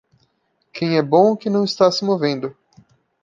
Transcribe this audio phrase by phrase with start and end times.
[0.73, 2.57] Quem é bom que não está se movendo.